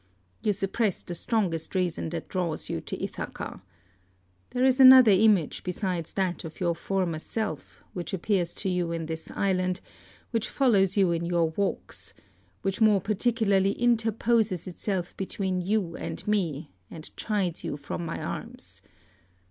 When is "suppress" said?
0.51-1.03